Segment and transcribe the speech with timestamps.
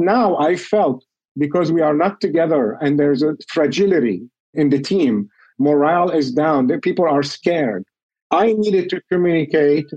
[0.00, 1.04] now I felt
[1.36, 4.22] because we are not together and there's a fragility
[4.54, 7.84] in the team, morale is down, the people are scared.
[8.30, 9.90] I needed to communicate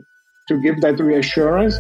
[0.50, 1.80] to give that reassurance.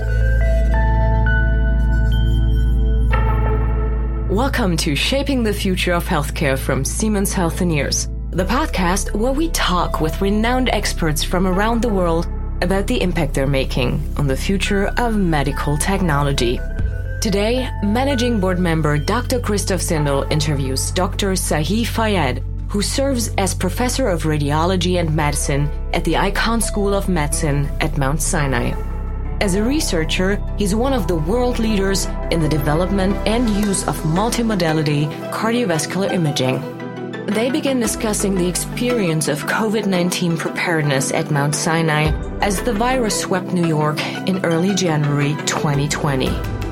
[4.32, 10.00] Welcome to Shaping the Future of Healthcare from Siemens Healthineers, the podcast where we talk
[10.00, 12.28] with renowned experts from around the world
[12.62, 16.60] about the impact they're making on the future of medical technology.
[17.24, 19.40] Today, Managing Board member Dr.
[19.40, 21.32] Christoph Zindel interviews Dr.
[21.36, 27.08] Zahi Fayad, who serves as Professor of Radiology and Medicine at the Icahn School of
[27.08, 28.74] Medicine at Mount Sinai.
[29.40, 33.96] As a researcher, he's one of the world leaders in the development and use of
[34.00, 36.60] multimodality cardiovascular imaging.
[37.28, 42.12] They begin discussing the experience of COVID 19 preparedness at Mount Sinai
[42.42, 46.63] as the virus swept New York in early January 2020.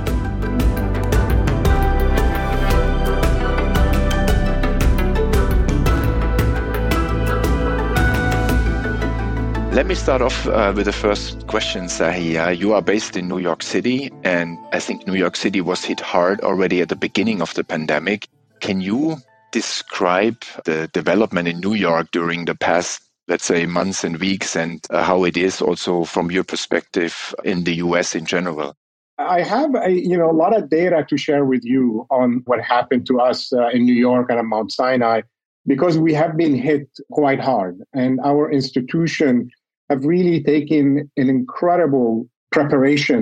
[9.82, 12.38] Let me start off uh, with the first question, Zahi.
[12.38, 15.84] Uh, you are based in New York City, and I think New York City was
[15.84, 18.28] hit hard already at the beginning of the pandemic.
[18.60, 19.18] Can you
[19.52, 24.86] describe the development in New York during the past, let's say, months and weeks, and
[24.92, 28.76] uh, how it is also from your perspective in the US in general?
[29.18, 32.62] I have a, you know a lot of data to share with you on what
[32.62, 35.22] happened to us uh, in New York and at Mount Sinai
[35.66, 39.50] because we have been hit quite hard, and our institution
[39.92, 40.84] have really taken
[41.22, 42.14] an incredible
[42.56, 43.22] preparation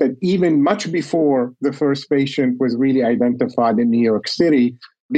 [0.00, 4.66] that even much before the first patient was really identified in New York City,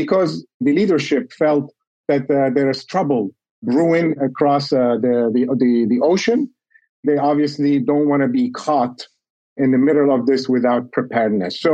[0.01, 0.31] because
[0.67, 1.67] the leadership felt
[2.09, 3.25] that uh, there is trouble
[3.63, 6.41] brewing across uh, the, the, the, the ocean.
[7.07, 8.99] They obviously don't want to be caught
[9.57, 11.55] in the middle of this without preparedness.
[11.61, 11.73] So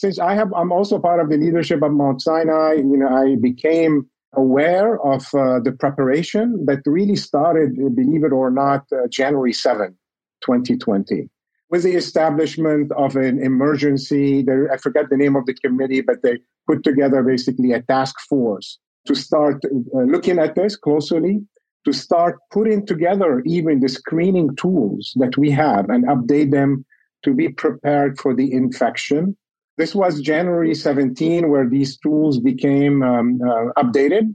[0.00, 3.36] since I have, I'm also part of the leadership of Mount Sinai, you know, I
[3.40, 3.94] became
[4.34, 9.96] aware of uh, the preparation that really started, believe it or not, uh, January 7,
[10.42, 11.28] 2020.
[11.70, 16.22] With the establishment of an emergency, there, I forget the name of the committee, but
[16.22, 21.40] they put together basically a task force to start uh, looking at this closely,
[21.84, 26.84] to start putting together even the screening tools that we have and update them
[27.24, 29.36] to be prepared for the infection
[29.80, 34.34] this was January 17, where these tools became um, uh, updated.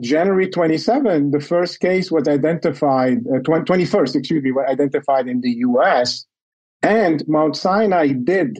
[0.00, 5.52] January 27, the first case was identified, uh, 21st, excuse me, was identified in the
[5.68, 6.26] US.
[6.82, 8.58] And Mount Sinai did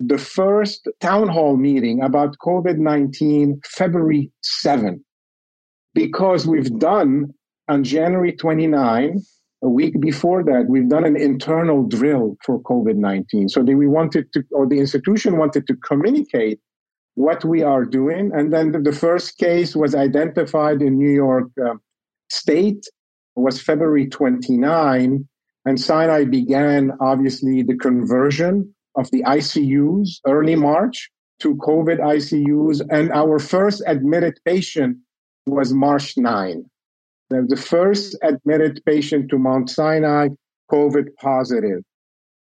[0.00, 5.04] the first town hall meeting about COVID 19 February 7,
[5.94, 7.34] because we've done
[7.68, 9.20] on January 29
[9.62, 13.48] a week before that, we've done an internal drill for COVID 19.
[13.48, 16.58] So we wanted to, or the institution wanted to communicate
[17.14, 18.32] what we are doing.
[18.34, 21.74] And then the first case was identified in New York uh,
[22.28, 22.84] State,
[23.36, 25.28] was February 29.
[25.64, 31.08] And Sinai began, obviously, the conversion of the ICUs early March
[31.40, 32.80] to COVID ICUs.
[32.90, 34.96] And our first admitted patient
[35.46, 36.64] was March 9
[37.48, 40.28] the first admitted patient to Mount Sinai,
[40.70, 41.82] COVID positive.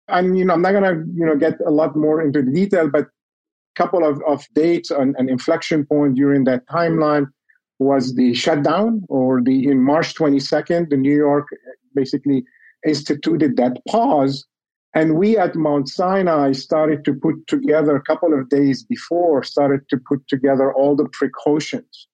[0.07, 3.05] And you know, I'm not to you know get a lot more into detail, but
[3.05, 7.27] a couple of, of dates and an inflection point during that timeline
[7.79, 12.43] was the shutdown, or the in March 22nd, the New York uh, basically
[12.85, 14.45] instituted that pause.
[14.93, 19.87] And we at Mount Sinai started to put together a couple of days before, started
[19.89, 22.07] to put together all the precautions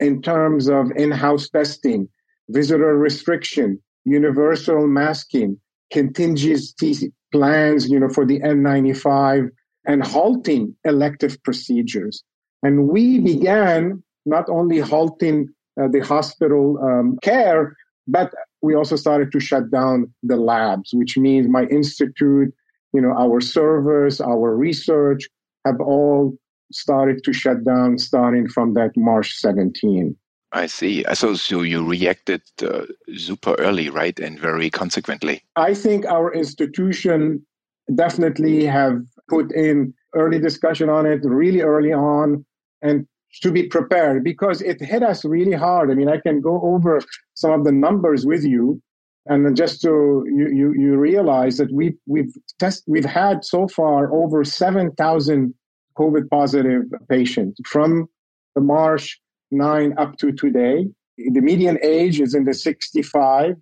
[0.00, 2.08] in terms of in-house testing,
[2.48, 5.58] visitor restriction, universal masking,
[5.92, 9.48] contingency plans, you know, for the N95
[9.86, 12.22] and halting elective procedures.
[12.62, 15.48] And we began not only halting
[15.80, 18.32] uh, the hospital um, care, but
[18.62, 22.52] we also started to shut down the labs, which means my institute,
[22.92, 25.28] you know, our servers, our research
[25.64, 26.36] have all
[26.72, 30.16] started to shut down starting from that March 17.
[30.52, 31.04] I see.
[31.14, 32.86] So, so you reacted uh,
[33.16, 35.42] super early, right, and very consequently.
[35.56, 37.46] I think our institution
[37.94, 42.44] definitely have put in early discussion on it really early on,
[42.82, 43.06] and
[43.42, 45.90] to be prepared because it hit us really hard.
[45.90, 47.00] I mean, I can go over
[47.34, 48.82] some of the numbers with you,
[49.26, 54.12] and just to you you, you realize that we we've test we've had so far
[54.12, 55.54] over seven thousand
[55.98, 58.08] COVID positive patients from
[58.54, 59.20] the March
[59.50, 60.86] 9 up to today.
[61.16, 63.56] The median age is in the 65.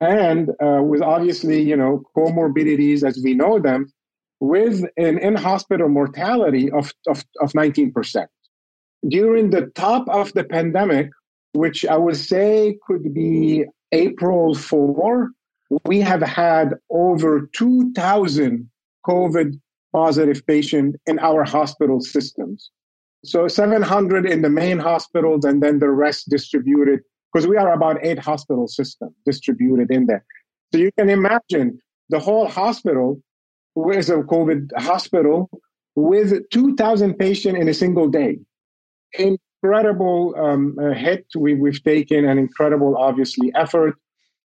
[0.00, 3.90] And uh, with obviously, you know, comorbidities as we know them,
[4.40, 8.26] with an in hospital mortality of, of, of 19%.
[9.08, 11.10] During the top of the pandemic,
[11.52, 15.30] which I would say could be April 4,
[15.84, 18.70] we have had over 2,000
[19.06, 19.60] COVID
[19.92, 22.70] positive patient in our hospital systems.
[23.24, 27.00] So 700 in the main hospitals and then the rest distributed
[27.32, 30.24] because we are about eight hospital systems distributed in there.
[30.72, 31.78] So you can imagine
[32.08, 33.20] the whole hospital
[33.92, 35.50] is a COVID hospital
[35.96, 38.38] with 2,000 patients in a single day.
[39.18, 41.26] Incredible um, hit.
[41.36, 43.96] We, we've taken an incredible, obviously, effort.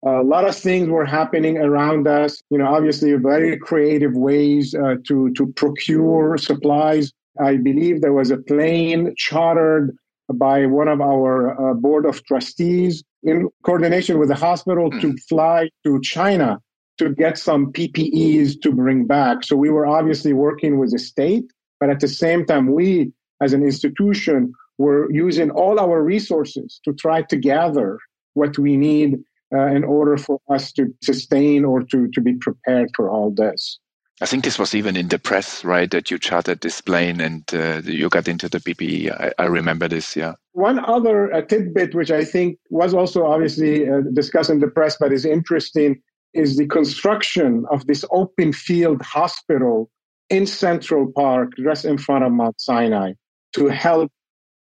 [0.05, 2.43] A lot of things were happening around us.
[2.51, 7.13] You know, obviously, very creative ways uh, to to procure supplies.
[7.41, 9.97] I believe there was a plane chartered
[10.33, 15.17] by one of our uh, board of trustees in coordination with the hospital to hmm.
[15.29, 16.59] fly to China
[16.99, 19.45] to get some PPEs to bring back.
[19.45, 21.45] So we were obviously working with the state,
[21.81, 26.93] but at the same time, we as an institution were using all our resources to
[26.93, 27.99] try to gather
[28.35, 29.19] what we need
[29.55, 33.79] uh, in order for us to sustain or to, to be prepared for all this.
[34.21, 35.89] I think this was even in the press, right?
[35.91, 39.13] That you chartered this plane and uh, you got into the PPE.
[39.13, 40.33] I, I remember this, yeah.
[40.53, 44.97] One other uh, tidbit, which I think was also obviously uh, discussed in the press,
[44.99, 46.03] but is interesting,
[46.35, 49.89] is the construction of this open field hospital
[50.31, 53.13] in Central Park, just in front of Mount Sinai,
[53.53, 54.11] to help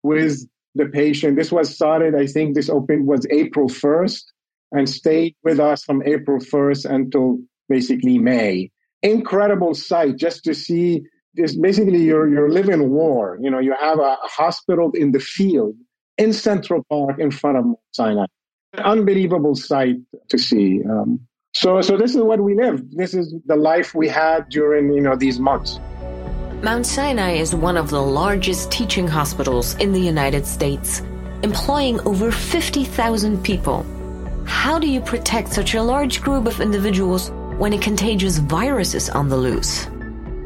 [0.03, 0.45] with
[0.75, 1.37] the patient.
[1.37, 4.21] This was started, I think this open was April 1st
[4.71, 7.39] and stayed with us from April 1st until
[7.69, 8.71] basically May.
[9.01, 11.03] Incredible sight just to see
[11.35, 13.38] this basically you're you're living war.
[13.41, 15.75] You know you have a, hospital in the field
[16.17, 18.25] in central park in front of Mount sinai.
[18.77, 19.97] Unbelievable sight
[20.29, 21.19] to see um,
[21.53, 22.81] so so this is what we live.
[22.91, 25.79] This is the life we had during you know these months.
[26.63, 31.01] Mount sinai is one of the largest teaching hospitals in the united states
[31.44, 33.85] employing over 50000 people
[34.45, 39.09] how do you protect such a large group of individuals when a contagious virus is
[39.09, 39.88] on the loose?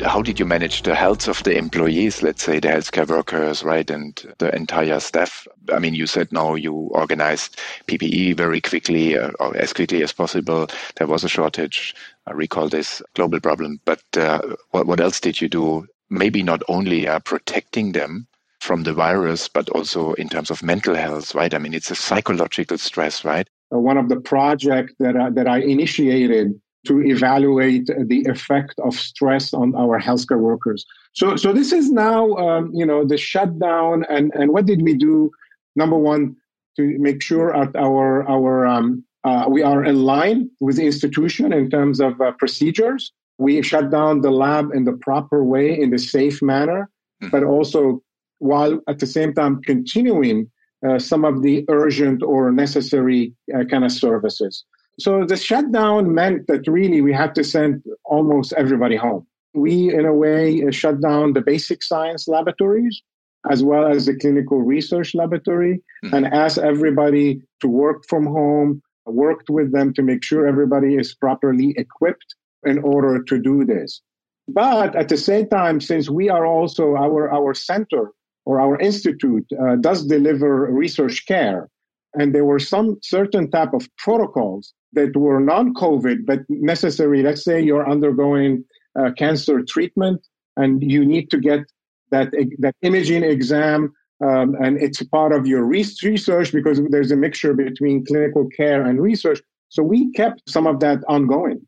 [0.05, 3.89] How did you manage the health of the employees, let's say the healthcare workers, right,
[3.89, 5.45] and the entire staff?
[5.73, 10.13] I mean, you said now you organized PPE very quickly, uh, or as quickly as
[10.13, 10.67] possible.
[10.95, 11.93] There was a shortage.
[12.27, 13.81] I recall this global problem.
[13.83, 14.41] But uh,
[14.71, 15.85] what, what else did you do?
[16.09, 18.27] Maybe not only uh, protecting them,
[18.59, 21.53] from the virus, but also in terms of mental health, right?
[21.53, 23.49] I mean, it's a psychological stress, right?
[23.73, 28.95] Uh, one of the projects that, uh, that I initiated to evaluate the effect of
[28.95, 30.85] stress on our healthcare workers.
[31.13, 34.93] So, so this is now, um, you know, the shutdown, and and what did we
[34.93, 35.31] do?
[35.75, 36.35] Number one,
[36.77, 41.51] to make sure at our our um, uh, we are in line with the institution
[41.51, 43.11] in terms of uh, procedures.
[43.37, 46.89] We shut down the lab in the proper way, in the safe manner,
[47.21, 47.29] mm-hmm.
[47.29, 48.01] but also
[48.39, 50.49] while at the same time continuing
[50.97, 54.63] some of the urgent or necessary uh, kind of services.
[54.99, 59.25] So the shutdown meant that really we had to send almost everybody home.
[59.53, 63.01] We, in a way, uh, shut down the basic science laboratories
[63.49, 66.13] as well as the clinical research laboratory mm-hmm.
[66.13, 71.15] and asked everybody to work from home, worked with them to make sure everybody is
[71.15, 72.35] properly equipped
[72.65, 74.01] in order to do this.
[74.47, 78.11] But at the same time, since we are also our, our center
[78.49, 80.51] or our institute uh, does deliver
[80.85, 81.69] research care,
[82.15, 87.21] and there were some certain type of protocols that were non-COVID but necessary.
[87.21, 88.65] Let's say you're undergoing
[88.99, 90.19] uh, cancer treatment
[90.57, 91.61] and you need to get
[92.09, 92.29] that
[92.65, 93.93] that imaging exam,
[94.27, 98.95] um, and it's part of your research because there's a mixture between clinical care and
[98.99, 99.39] research.
[99.75, 101.61] So we kept some of that ongoing,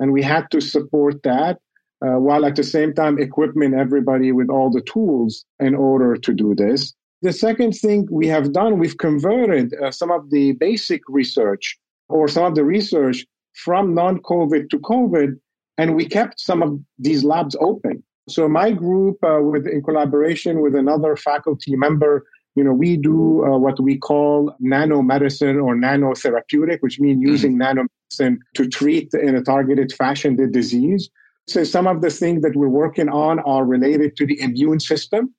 [0.00, 1.54] and we had to support that.
[2.04, 6.34] Uh, while at the same time equipping everybody with all the tools in order to
[6.34, 6.92] do this.
[7.22, 11.78] The second thing we have done, we've converted uh, some of the basic research
[12.10, 13.24] or some of the research
[13.54, 15.38] from non COVID to COVID,
[15.78, 18.02] and we kept some of these labs open.
[18.28, 22.26] So my group, uh, with in collaboration with another faculty member,
[22.56, 27.30] you know, we do uh, what we call nanomedicine or nanotherapeutic, which means mm-hmm.
[27.30, 27.78] using mm-hmm.
[27.78, 31.08] nanomedicine to treat in a targeted fashion the disease.
[31.48, 35.32] So some of the things that we're working on are related to the immune system.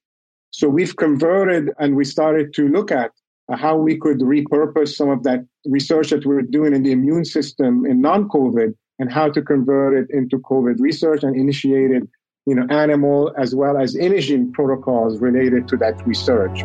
[0.52, 3.12] So we've converted and we started to look at
[3.52, 7.26] how we could repurpose some of that research that we are doing in the immune
[7.26, 12.08] system in non-COVID and how to convert it into COVID research and initiated,
[12.46, 16.64] you know, animal as well as imaging protocols related to that research.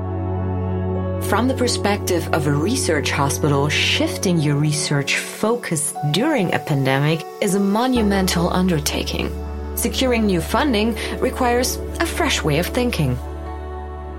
[1.29, 7.55] From the perspective of a research hospital, shifting your research focus during a pandemic is
[7.55, 9.31] a monumental undertaking.
[9.77, 13.17] Securing new funding requires a fresh way of thinking.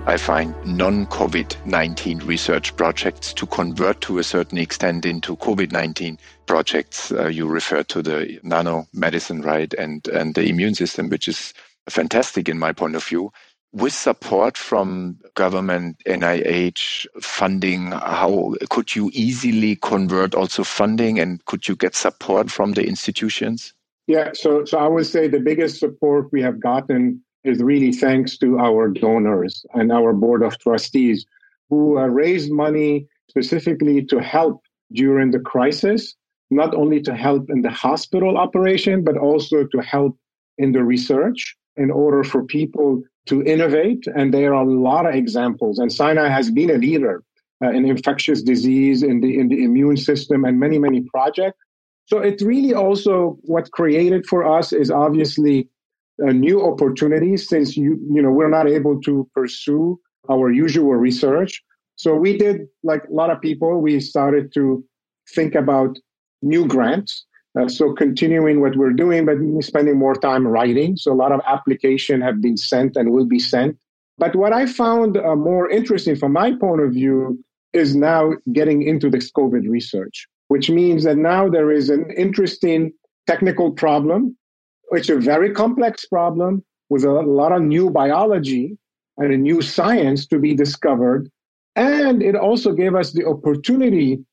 [0.05, 5.72] I find non COVID 19 research projects to convert to a certain extent into COVID
[5.72, 7.12] 19 projects.
[7.12, 9.74] Uh, you refer to the nano medicine, right?
[9.75, 11.53] And, and the immune system, which is
[11.89, 13.31] fantastic in my point of view.
[13.74, 21.68] With support from government, NIH funding, how could you easily convert also funding and could
[21.68, 23.74] you get support from the institutions?
[24.06, 28.38] Yeah, so so I would say the biggest support we have gotten is really thanks
[28.38, 31.25] to our donors and our board of trustees
[31.72, 34.62] who uh, raised money specifically to help
[34.92, 36.15] during the crisis,
[36.51, 40.15] not only to help in the hospital operation, but also to help
[40.60, 44.06] in the research in order for people to innovate.
[44.15, 45.80] And there are a lot of examples.
[45.80, 47.24] And Sinai has been a leader
[47.63, 51.58] uh, in infectious disease, in the, in the immune system, and many, many projects.
[52.06, 55.70] So it really also what created for us is obviously
[56.22, 60.00] uh, new opportunities since you you know we're not able to pursue
[60.30, 61.63] our usual research.
[61.96, 63.82] So we did like a lot of people.
[63.82, 64.84] We started to
[65.34, 65.98] think about
[66.42, 67.25] new grants.
[67.60, 70.98] Uh, so continuing what we're doing, but spending more time writing.
[70.98, 73.77] So a lot of application have been sent and will be sent.
[74.17, 77.43] But what I found uh, more interesting from my point of view
[77.74, 82.91] is now getting into this COVID research, which means that now there is an interesting
[83.27, 84.36] technical problem
[84.93, 88.77] it's a very complex problem with a lot of new biology
[89.17, 91.29] and a new science to be discovered.
[91.75, 94.24] And it also gave us the opportunity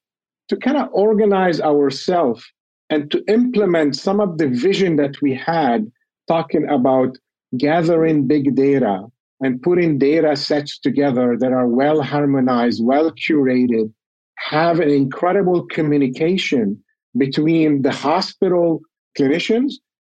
[0.49, 2.45] to kind of organize ourselves
[2.91, 5.91] and to implement some of the vision that we had
[6.29, 7.17] talking about
[7.57, 9.05] gathering big data
[9.41, 13.93] and putting data sets together that are well harmonized, well curated,
[14.37, 16.83] have an incredible communication
[17.17, 18.81] between the hospital
[19.19, 19.75] clinicians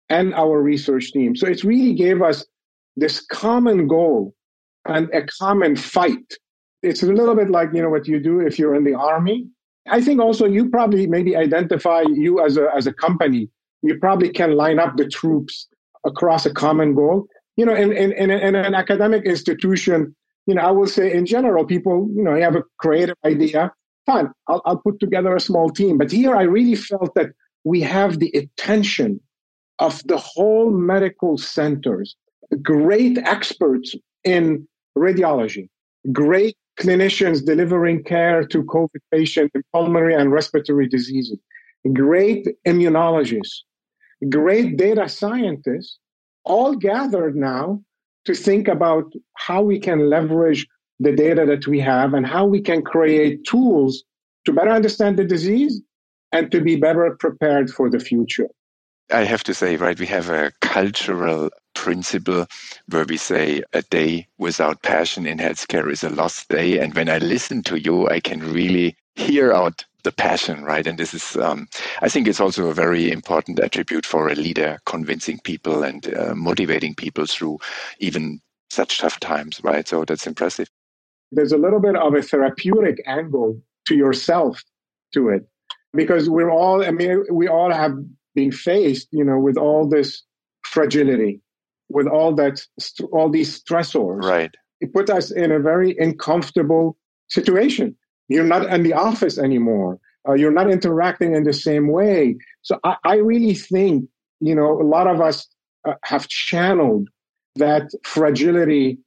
[0.09, 1.35] and our research team.
[1.35, 2.45] So it really gave us
[2.95, 4.33] this common goal
[4.85, 6.33] and a common fight.
[6.81, 9.47] It's a little bit like, you know, what you do if you're in the army.
[9.87, 13.49] I think also you probably maybe identify you as a, as a company.
[13.81, 15.67] You probably can line up the troops
[16.05, 17.27] across a common goal.
[17.57, 20.15] You know, in, in, in, in an academic institution,
[20.47, 23.71] you know, I will say in general, people, you know, you have a creative idea.
[24.05, 25.97] Fine, I'll, I'll put together a small team.
[25.97, 27.31] But here I really felt that
[27.63, 29.19] we have the attention
[29.79, 32.15] of the whole medical centers,
[32.61, 35.69] great experts in radiology,
[36.11, 41.37] great clinicians delivering care to COVID patients in pulmonary and respiratory diseases,
[41.93, 43.59] great immunologists,
[44.29, 45.99] great data scientists,
[46.45, 47.81] all gathered now
[48.25, 50.67] to think about how we can leverage
[50.99, 54.03] the data that we have and how we can create tools
[54.45, 55.81] to better understand the disease
[56.31, 58.47] and to be better prepared for the future.
[59.11, 61.49] I have to say, right, we have a cultural
[61.83, 62.47] principle
[62.87, 66.79] where we say a day without passion in healthcare is a lost day.
[66.79, 70.87] And when I listen to you, I can really hear out the passion, right?
[70.87, 71.67] And this is, um,
[72.01, 76.33] I think it's also a very important attribute for a leader, convincing people and uh,
[76.35, 77.59] motivating people through
[77.99, 79.85] even such tough times, right?
[79.85, 80.69] So that's impressive.
[81.33, 84.63] There's a little bit of a therapeutic angle to yourself
[85.13, 85.45] to it
[85.93, 87.95] because we're all, I mean, we all have
[88.35, 90.23] been faced, you know, with all this
[90.63, 91.41] fragility,
[91.93, 92.61] with all that,
[93.11, 94.23] all these stressors.
[94.23, 94.53] Right.
[94.81, 96.97] It put us in a very uncomfortable
[97.29, 97.95] situation.
[98.27, 99.99] You're not in the office anymore.
[100.27, 102.37] Uh, you're not interacting in the same way.
[102.61, 104.05] So I, I really think,
[104.39, 105.47] you know, a lot of us
[105.87, 107.09] uh, have channeled
[107.55, 108.97] that fragility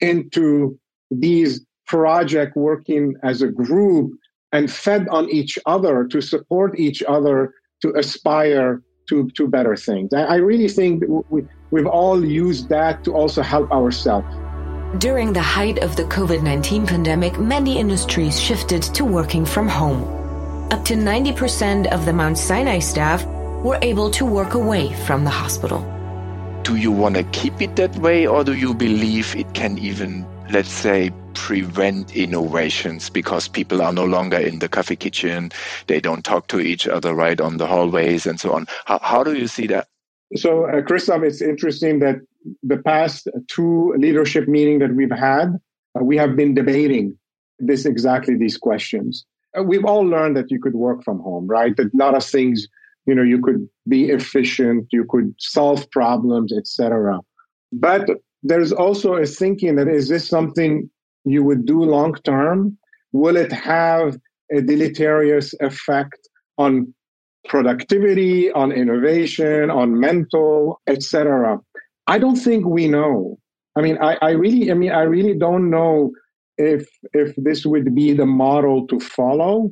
[0.00, 0.78] into
[1.10, 4.12] these project working as a group
[4.52, 10.12] and fed on each other to support each other to aspire to, to better things.
[10.12, 14.26] I really think we, we've all used that to also help ourselves.
[14.98, 20.04] During the height of the COVID 19 pandemic, many industries shifted to working from home.
[20.72, 23.24] Up to 90% of the Mount Sinai staff
[23.64, 25.80] were able to work away from the hospital.
[26.62, 30.26] Do you want to keep it that way, or do you believe it can even,
[30.50, 35.50] let's say, prevent innovations because people are no longer in the coffee kitchen,
[35.86, 38.66] they don't talk to each other right on the hallways and so on.
[38.84, 39.88] How, how do you see that?
[40.34, 42.16] So, uh, Christoph, it's interesting that
[42.62, 45.58] the past two leadership meetings that we've had,
[45.98, 47.16] uh, we have been debating
[47.58, 49.24] this exactly these questions.
[49.56, 51.76] Uh, we've all learned that you could work from home, right?
[51.76, 52.66] That a lot of things,
[53.06, 57.20] you know, you could be efficient, you could solve problems, etc.
[57.72, 58.08] But
[58.42, 60.90] there's also a thinking that is this something
[61.24, 62.78] you would do long term?
[63.12, 64.18] Will it have
[64.52, 66.28] a deleterious effect
[66.58, 66.94] on
[67.48, 71.58] productivity, on innovation, on mental, etc.
[72.06, 73.38] I don't think we know.
[73.76, 76.12] I mean, I, I really, I mean, I really don't know
[76.58, 79.70] if if this would be the model to follow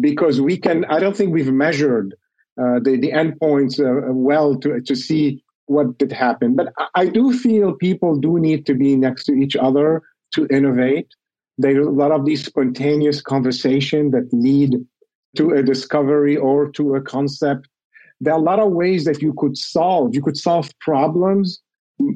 [0.00, 0.84] because we can.
[0.86, 2.14] I don't think we've measured
[2.60, 6.54] uh, the the endpoints uh, well to to see what did happen.
[6.54, 10.02] But I, do feel people do need to be next to each other
[10.34, 11.08] to innovate.
[11.58, 14.76] There are a lot of these spontaneous conversation that lead
[15.36, 17.68] to a discovery or to a concept.
[18.20, 20.14] There are a lot of ways that you could solve.
[20.14, 21.60] You could solve problems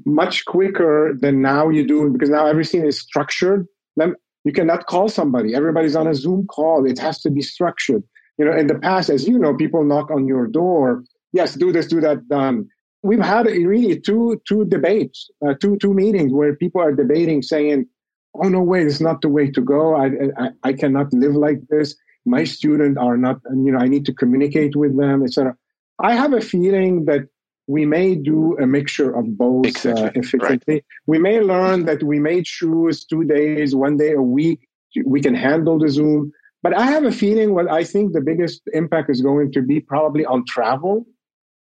[0.05, 3.67] much quicker than now you do because now everything is structured.
[3.97, 4.15] Then
[4.45, 5.55] You cannot call somebody.
[5.55, 6.87] Everybody's on a Zoom call.
[6.87, 8.03] It has to be structured.
[8.39, 11.05] You know, in the past, as you know, people knock on your door.
[11.33, 12.69] Yes, do this, do that, done.
[13.03, 17.87] We've had really two two debates, uh, two two meetings where people are debating, saying,
[18.35, 19.97] "Oh no way, it's not the way to go.
[19.97, 20.07] I,
[20.39, 21.97] I I cannot live like this.
[22.27, 23.41] My students are not.
[23.51, 25.57] You know, I need to communicate with them, etc."
[25.99, 27.29] I have a feeling that
[27.67, 30.05] we may do a mixture of both exactly.
[30.05, 30.75] uh, efficiently.
[30.75, 30.85] Right.
[31.07, 34.67] We may learn that we may choose two days, one day a week.
[35.05, 36.33] We can handle the Zoom.
[36.63, 39.81] But I have a feeling what I think the biggest impact is going to be
[39.81, 41.07] probably on travel,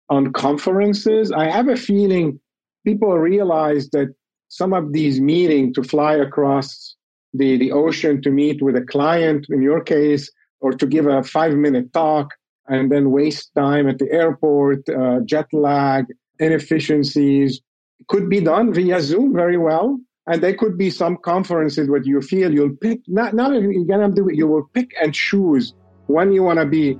[0.08, 1.32] on conferences.
[1.32, 2.40] I have a feeling
[2.84, 4.14] people realize that
[4.48, 6.94] some of these meetings to fly across
[7.34, 11.22] the, the ocean to meet with a client, in your case, or to give a
[11.22, 12.28] five minute talk,
[12.68, 16.06] and then waste time at the airport, uh, jet lag,
[16.38, 17.60] inefficiencies
[18.08, 19.98] could be done via Zoom very well.
[20.28, 24.10] And there could be some conferences where you feel you'll pick, not, not you're going
[24.10, 25.72] to do it, you will pick and choose
[26.08, 26.98] when you want to be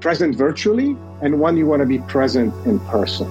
[0.00, 3.26] present virtually and when you want to be present in person.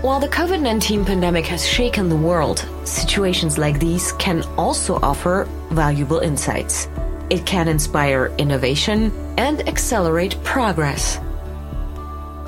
[0.00, 5.48] While the COVID 19 pandemic has shaken the world, situations like these can also offer
[5.70, 6.88] valuable insights.
[7.30, 11.18] It can inspire innovation and accelerate progress.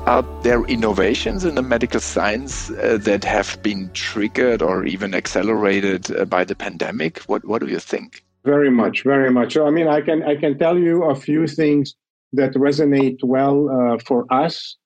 [0.07, 6.09] Are there innovations in the medical science uh, that have been triggered or even accelerated
[6.15, 7.19] uh, by the pandemic?
[7.27, 8.23] What What do you think?
[8.43, 9.53] Very much, very much.
[9.53, 11.95] So, I mean, I can I can tell you a few things
[12.33, 14.77] that resonate well uh, for us.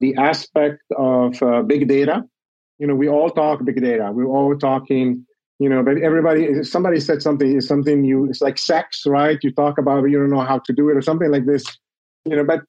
[0.00, 2.24] The aspect of uh, big data.
[2.78, 4.10] You know, we all talk big data.
[4.12, 5.26] We're all talking
[5.60, 9.52] you know but everybody somebody said something is something you it's like sex right you
[9.52, 11.64] talk about it you don't know how to do it or something like this
[12.24, 12.60] you know but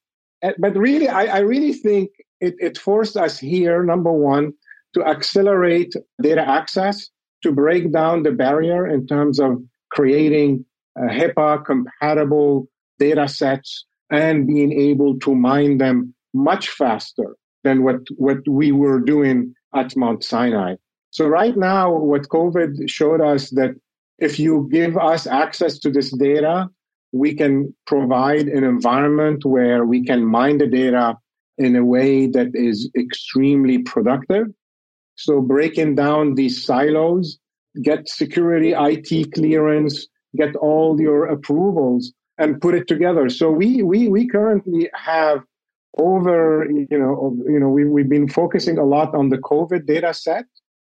[0.43, 2.09] eh, but really i, I really think
[2.41, 4.53] it, it forced us here number one
[4.93, 7.09] to accelerate data access
[7.43, 10.65] to break down the barrier in terms of creating
[10.99, 12.67] uh, HIPAA compatible
[12.99, 18.99] data sets and being able to mine them much faster than what, what we were
[18.99, 20.75] doing at Mount Sinai.
[21.11, 23.71] So right now, what COVID showed us that
[24.19, 26.69] if you give us access to this data,
[27.11, 31.17] we can provide an environment where we can mine the data
[31.57, 34.47] in a way that is extremely productive.
[35.15, 37.37] So breaking down these silos,
[37.81, 43.29] get security IT clearance, get all your approvals and put it together.
[43.29, 45.43] So we we we currently have
[45.97, 50.13] over you know you know we, we've been focusing a lot on the COVID data
[50.13, 50.45] set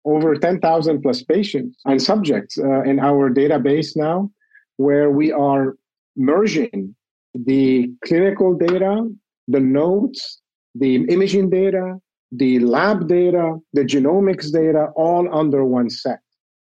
[0.06, 4.32] over 10,000 plus patients and subjects uh, in our database now,
[4.78, 5.76] where we are
[6.16, 6.96] merging
[7.34, 9.08] the clinical data,
[9.48, 10.42] the notes,
[10.76, 12.00] the imaging data,
[12.32, 16.20] the lab data, the genomics data, all under one set.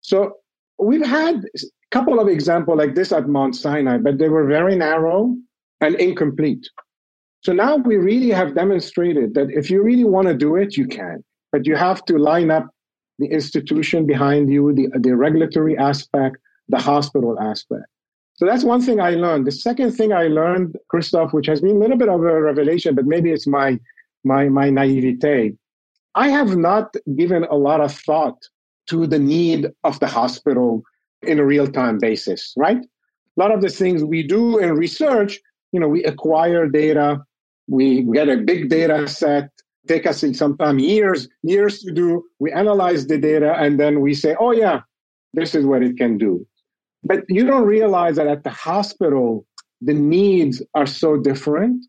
[0.00, 0.36] So
[0.78, 1.42] we've had
[1.90, 5.36] couple of examples like this at Mount Sinai, but they were very narrow
[5.80, 6.68] and incomplete.
[7.42, 10.86] So now we really have demonstrated that if you really want to do it, you
[10.86, 11.22] can,
[11.52, 12.66] but you have to line up
[13.18, 16.36] the institution behind you, the, the regulatory aspect,
[16.68, 17.84] the hospital aspect.
[18.34, 19.46] So that's one thing I learned.
[19.46, 22.94] The second thing I learned, Christoph, which has been a little bit of a revelation,
[22.94, 23.78] but maybe it's my
[24.24, 25.54] my my naivete.
[26.14, 28.38] I have not given a lot of thought
[28.88, 30.82] to the need of the hospital
[31.28, 32.78] in a real-time basis, right?
[32.78, 35.38] A lot of the things we do in research,
[35.72, 37.22] you know, we acquire data,
[37.68, 39.50] we get a big data set,
[39.86, 42.24] take us in sometimes years, years to do.
[42.38, 44.80] We analyze the data and then we say, oh, yeah,
[45.34, 46.46] this is what it can do.
[47.04, 49.46] But you don't realize that at the hospital,
[49.80, 51.84] the needs are so different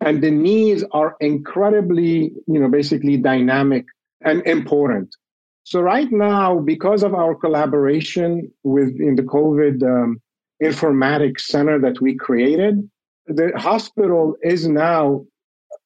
[0.00, 3.84] and the needs are incredibly, you know, basically dynamic
[4.22, 5.14] and important.
[5.68, 10.18] So right now, because of our collaboration with in the COVID um,
[10.62, 12.88] informatics center that we created,
[13.26, 15.26] the hospital is now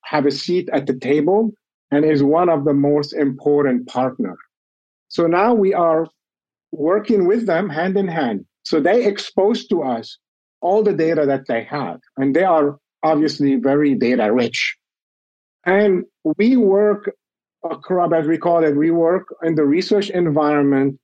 [0.05, 1.51] have a seat at the table
[1.91, 4.37] and is one of the most important partner.
[5.09, 6.07] So now we are
[6.71, 8.45] working with them hand in hand.
[8.63, 10.17] So they expose to us
[10.61, 14.77] all the data that they have, and they are obviously very data rich.
[15.67, 16.05] And
[16.39, 17.11] we work
[17.71, 20.99] across, as we call it, we work in the research environment,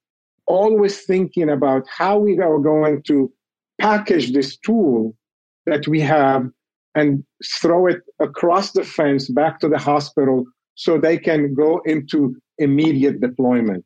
[0.47, 3.33] always thinking about how we are going to
[3.81, 5.15] package this tool
[5.67, 6.49] that we have
[6.95, 7.25] and
[7.61, 10.45] throw it across the fence back to the hospital
[10.75, 13.85] so they can go into immediate deployment.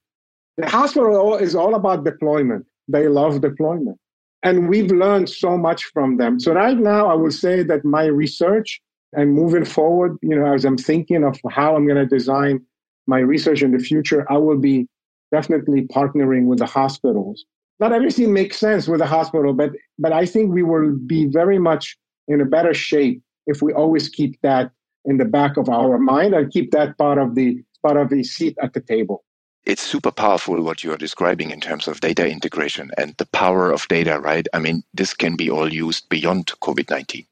[0.56, 2.66] The hospital is all about deployment.
[2.88, 3.98] They love deployment.
[4.42, 6.40] And we've learned so much from them.
[6.40, 8.80] So right now, I will say that my research
[9.12, 12.64] and moving forward, you know, as I'm thinking of how I'm going to design
[13.06, 14.88] my research in the future, I will be
[15.30, 17.44] definitely partnering with the hospitals.
[17.80, 21.58] Not everything makes sense with the hospital, but but I think we will be very
[21.58, 21.96] much
[22.28, 24.70] in a better shape if we always keep that
[25.04, 28.22] in the back of our mind and keep that part of the part of the
[28.22, 29.24] seat at the table
[29.64, 33.70] it's super powerful what you are describing in terms of data integration and the power
[33.70, 34.46] of data, right?
[34.52, 37.26] I mean, this can be all used beyond COVID 19.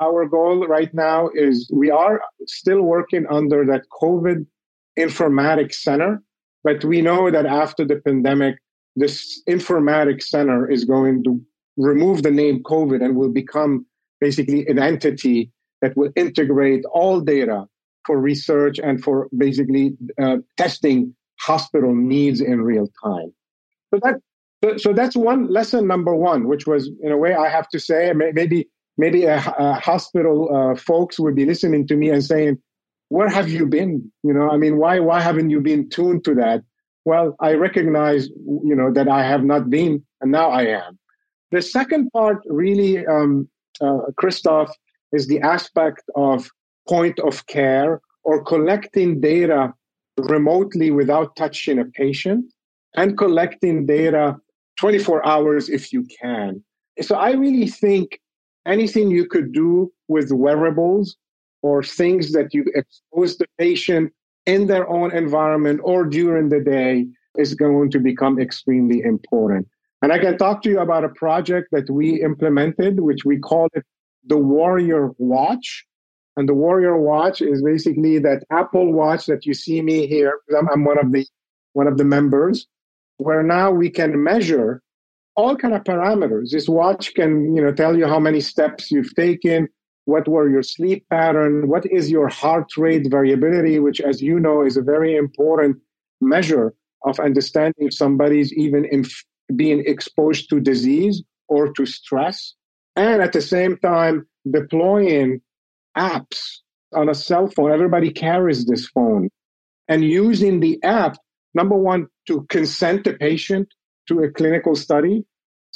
[0.00, 4.46] Our goal right now is we are still working under that COVID
[4.98, 6.22] informatics center,
[6.64, 8.56] but we know that after the pandemic,
[8.96, 11.40] this informatics center is going to
[11.76, 13.86] remove the name COVID and will become
[14.20, 15.50] basically an entity
[15.82, 17.66] that will integrate all data
[18.06, 23.32] for research and for basically uh, testing hospital needs in real time.
[23.92, 27.68] So that so that's one lesson number one, which was in a way I have
[27.68, 28.68] to say maybe
[29.00, 32.58] maybe a, a hospital uh, folks would be listening to me and saying,
[33.08, 33.92] "Where have you been?
[34.22, 36.60] You know, I mean, why why haven't you been tuned to that?"
[37.04, 38.28] Well, I recognize
[38.70, 40.98] you know that I have not been, and now I am.
[41.50, 43.48] The second part, really, um,
[43.80, 44.72] uh, Christoph,
[45.12, 46.48] is the aspect of
[46.88, 49.72] point of care or collecting data
[50.16, 52.44] remotely without touching a patient
[52.94, 54.36] and collecting data
[54.78, 56.62] 24 hours if you can.
[57.00, 58.20] So I really think
[58.66, 61.16] anything you could do with wearables
[61.62, 64.12] or things that you expose the patient
[64.46, 69.68] in their own environment or during the day is going to become extremely important.
[70.02, 73.68] And I can talk to you about a project that we implemented, which we call
[73.74, 73.84] it
[74.24, 75.84] the Warrior Watch.
[76.36, 80.38] And the Warrior Watch is basically that Apple Watch that you see me here.
[80.56, 81.26] I'm, I'm one of the
[81.72, 82.66] one of the members,
[83.18, 84.82] where now we can measure
[85.40, 86.50] all kind of parameters.
[86.50, 89.68] This watch can, you know, tell you how many steps you've taken,
[90.04, 94.58] what were your sleep pattern, what is your heart rate variability, which, as you know,
[94.68, 95.76] is a very important
[96.20, 96.74] measure
[97.08, 99.04] of understanding if somebody's even in,
[99.56, 102.54] being exposed to disease or to stress,
[102.96, 105.40] and at the same time deploying
[105.96, 106.40] apps
[106.94, 107.72] on a cell phone.
[107.72, 109.28] Everybody carries this phone.
[109.88, 111.16] And using the app,
[111.54, 113.68] number one, to consent the patient
[114.08, 115.24] to a clinical study.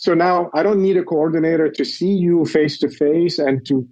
[0.04, 3.88] So now I don't need a coordinator to see you face to face and to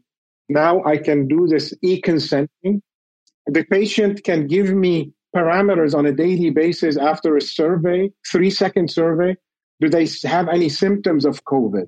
[0.51, 2.83] now I can do this e consenting.
[3.46, 8.90] The patient can give me parameters on a daily basis after a survey, three second
[8.90, 9.37] survey.
[9.81, 11.87] Do they have any symptoms of COVID?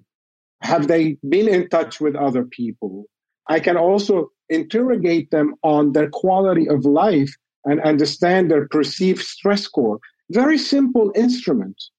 [0.63, 3.05] Have they been in touch with other people?
[3.51, 7.35] I can also interrogate them on their quality of life
[7.67, 9.99] and understand their perceived stress score.
[10.31, 11.91] Very simple instruments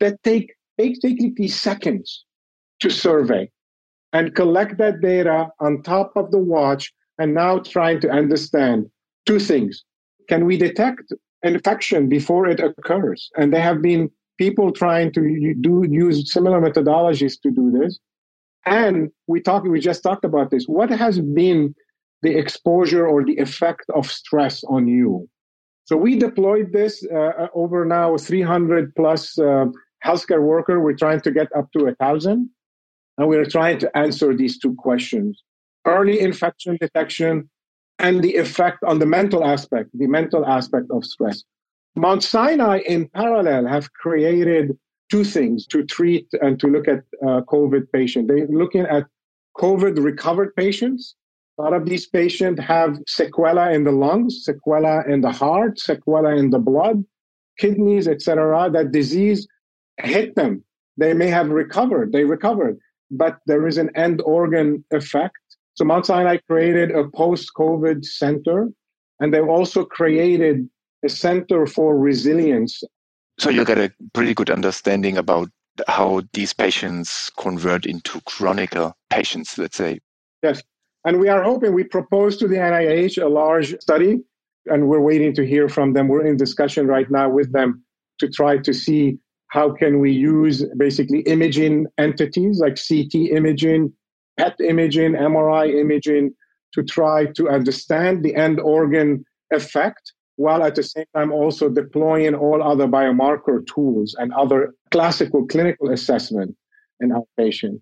[0.00, 2.24] that take basically seconds
[2.80, 3.50] to survey
[4.12, 8.86] and collect that data on top of the watch and now trying to understand
[9.26, 9.84] two things.
[10.28, 13.30] Can we detect infection before it occurs?
[13.36, 17.98] And there have been people trying to do use similar methodologies to do this.
[18.66, 20.66] And we talked, we just talked about this.
[20.66, 21.74] What has been
[22.22, 25.28] the exposure or the effect of stress on you?
[25.86, 29.66] So we deployed this uh, uh over now 300 plus uh,
[30.04, 30.80] healthcare worker.
[30.80, 32.50] We're trying to get up to a thousand,
[33.18, 35.42] and we're trying to answer these two questions:
[35.86, 37.48] early infection detection
[37.98, 41.44] and the effect on the mental aspect, the mental aspect of stress.
[41.96, 44.76] Mount Sinai, in parallel, have created
[45.10, 48.28] two things to treat and to look at uh, COVID patients.
[48.28, 49.04] They're looking at
[49.56, 51.14] COVID recovered patients.
[51.58, 56.36] A lot of these patients have sequela in the lungs, sequela in the heart, sequela
[56.36, 57.04] in the blood,
[57.58, 58.70] kidneys, etc.
[58.72, 59.46] That disease
[60.02, 60.64] hit them.
[60.96, 62.12] They may have recovered.
[62.12, 62.78] They recovered,
[63.10, 65.36] but there is an end organ effect.
[65.74, 68.68] So Mount Sinai created a post-COVID center,
[69.20, 70.68] and they've also created
[71.04, 72.82] a center for resilience
[73.38, 75.48] so you get a pretty good understanding about
[75.88, 78.74] how these patients convert into chronic
[79.10, 79.98] patients, let's say.
[80.42, 80.62] Yes.
[81.04, 84.20] And we are hoping, we propose to the NIH a large study,
[84.66, 86.08] and we're waiting to hear from them.
[86.08, 87.84] We're in discussion right now with them
[88.20, 89.18] to try to see
[89.54, 93.92] how can we use basically imaging entities like CT imaging,
[94.36, 96.34] PET imaging, MRI imaging
[96.72, 102.34] to try to understand the end organ effect while at the same time also deploying
[102.34, 106.56] all other biomarker tools and other classical clinical assessment
[106.98, 107.80] in our patient.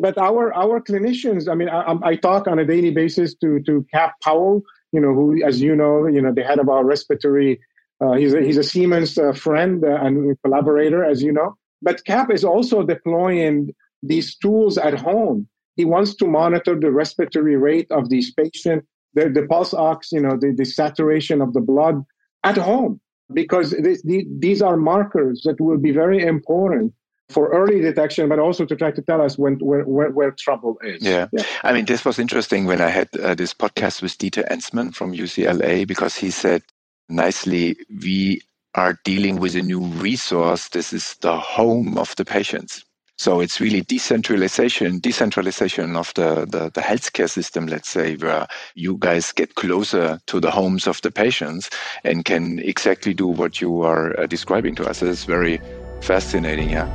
[0.00, 3.84] But our our clinicians, I mean, I, I talk on a daily basis to to
[3.92, 7.58] Cap Powell, you know, who, as you know, you know, the head of our respiratory.
[8.00, 11.56] Uh, he's a, he's a Siemens uh, friend uh, and collaborator, as you know.
[11.82, 15.48] But Cap is also deploying these tools at home.
[15.76, 20.20] He wants to monitor the respiratory rate of these patients, the, the pulse ox, you
[20.20, 22.04] know, the, the saturation of the blood
[22.44, 23.00] at home,
[23.32, 26.94] because this, the, these are markers that will be very important
[27.28, 30.78] for early detection, but also to try to tell us when where, where, where trouble
[30.82, 31.02] is.
[31.02, 31.26] Yeah.
[31.32, 31.44] yeah.
[31.62, 35.12] I mean, this was interesting when I had uh, this podcast with Dieter Enzmann from
[35.12, 36.62] UCLA because he said
[37.08, 38.42] nicely, we
[38.74, 40.68] are dealing with a new resource.
[40.68, 42.84] This is the home of the patients.
[43.18, 48.96] So it's really decentralization, decentralization of the, the, the, healthcare system, let's say, where you
[48.96, 51.68] guys get closer to the homes of the patients
[52.04, 55.02] and can exactly do what you are uh, describing to us.
[55.02, 55.60] It's very
[56.00, 56.88] fascinating, yeah.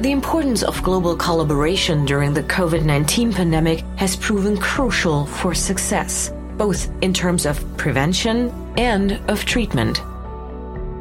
[0.00, 6.30] The importance of global collaboration during the COVID 19 pandemic has proven crucial for success,
[6.56, 10.02] both in terms of prevention and of treatment.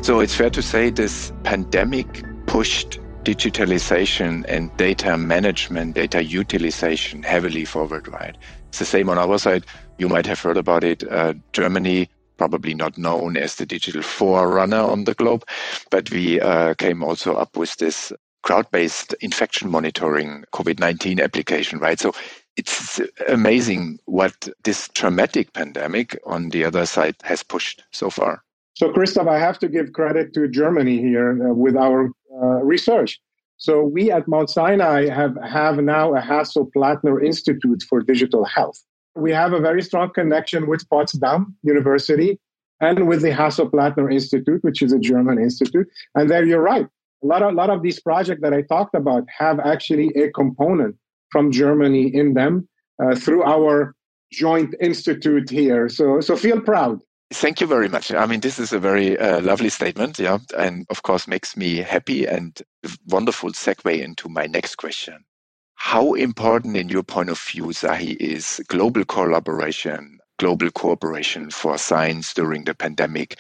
[0.04, 7.66] So it's fair to say this pandemic pushed digitalization and data management, data utilization heavily
[7.66, 8.36] forward, right?
[8.68, 9.66] It's the same on our side.
[9.98, 11.10] You might have heard about it.
[11.10, 15.46] Uh, Germany, probably not known as the digital forerunner on the globe,
[15.90, 18.12] but we uh, came also up with this
[18.42, 22.00] crowd-based infection monitoring COVID-19 application, right?
[22.00, 22.14] So
[22.56, 28.44] it's amazing what this traumatic pandemic on the other side has pushed so far.
[28.76, 32.10] So, Christoph, I have to give credit to Germany here uh, with our
[32.42, 33.20] uh, research.
[33.58, 38.84] So, we at Mount Sinai have, have now a Hasso-Plattner Institute for Digital Health.
[39.16, 42.40] We have a very strong connection with Potsdam University
[42.82, 45.88] and with the Hasso-Plattner Institute, which is a German institute.
[46.16, 46.88] And there you're right
[47.24, 50.30] a lot of, a lot of these projects that I talked about have actually a
[50.32, 50.96] component
[51.34, 52.70] from Germany in them
[53.04, 53.96] uh, through our
[54.32, 55.90] joint institute here.
[55.90, 57.00] So, so feel proud.
[57.32, 58.14] Thank you very much.
[58.14, 61.78] I mean, this is a very uh, lovely statement, yeah, and of course makes me
[61.78, 62.62] happy and
[63.08, 65.26] wonderful segue into my next question.
[65.74, 72.36] How important, in your point of view, Zahi, is global collaboration, global cooperation for science
[72.36, 73.40] during the pandemic?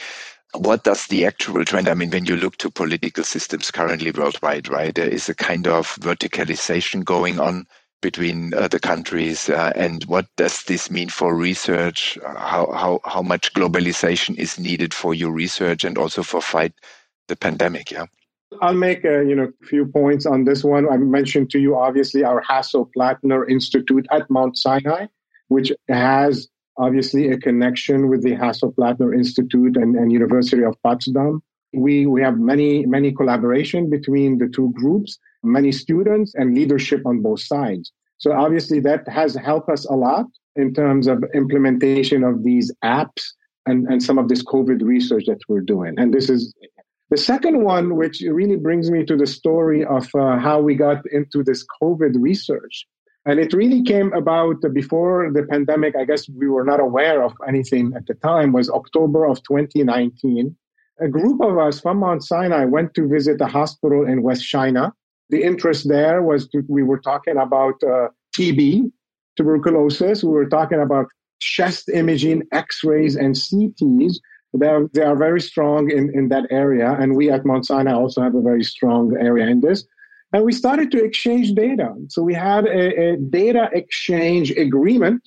[0.54, 1.88] what does the actual trend?
[1.88, 5.68] I mean, when you look to political systems currently worldwide, right, there is a kind
[5.68, 7.66] of verticalization going on
[8.04, 12.20] between uh, the countries, uh, and what does this mean for research?
[12.24, 16.74] How how how much globalization is needed for your research and also for fight
[17.28, 17.90] the pandemic?
[17.90, 18.06] Yeah.
[18.62, 20.88] I'll make a you know few points on this one.
[20.88, 25.08] I mentioned to you obviously our Hasso-Plattner Institute at Mount Sinai,
[25.48, 31.42] which has obviously a connection with the Hasso-Plattner Institute and, and University of Potsdam.
[31.74, 37.22] We, we have many, many collaboration between the two groups, many students and leadership on
[37.22, 37.92] both sides.
[38.18, 43.24] So obviously that has helped us a lot in terms of implementation of these apps
[43.66, 45.96] and, and some of this COVID research that we're doing.
[45.98, 46.54] And this is
[47.10, 51.06] the second one, which really brings me to the story of uh, how we got
[51.12, 52.86] into this COVID research.
[53.26, 55.96] And it really came about before the pandemic.
[55.96, 60.56] I guess we were not aware of anything at the time, was October of 2019.
[61.00, 64.94] A group of us from Mount Sinai went to visit a hospital in West China.
[65.30, 68.92] The interest there was to, we were talking about uh, TB,
[69.36, 70.24] tuberculosis.
[70.24, 71.08] We were talking about
[71.40, 74.16] chest imaging, X-rays, and CTs.
[74.54, 76.96] They are, they are very strong in, in that area.
[77.00, 79.86] And we at Mount Sinai also have a very strong area in this.
[80.32, 81.94] And we started to exchange data.
[82.10, 85.22] So we had a, a data exchange agreement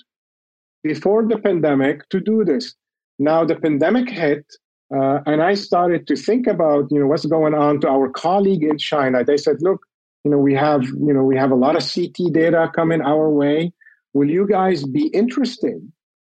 [0.85, 2.75] before the pandemic to do this.
[3.19, 4.45] Now the pandemic hit,
[4.95, 8.63] uh, and I started to think about you know what's going on to our colleague
[8.63, 9.25] in China.
[9.25, 9.85] They said, look,
[10.25, 13.29] you know we have you know we have a lot of CT data coming our
[13.31, 13.73] way.
[14.15, 15.81] Will you guys be interested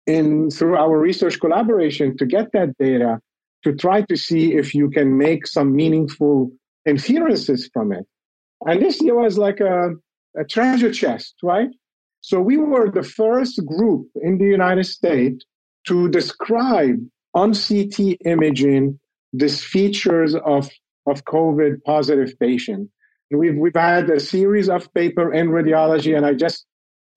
[0.06, 3.20] in through our research collaboration to get that data
[3.64, 6.50] to try to see if you can make some meaningful
[6.86, 8.06] inferences from it?
[8.64, 9.90] And this year was like a,
[10.38, 11.68] a treasure chest, right?
[12.22, 15.44] So we were the first group in the United States
[15.86, 16.96] to describe
[17.36, 18.98] on CT imaging
[19.32, 20.70] these features of,
[21.06, 22.88] of COVID positive patient.
[23.30, 26.64] We've, we've had a series of paper in radiology, and I just